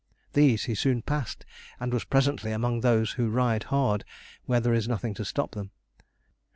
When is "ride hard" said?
3.29-4.03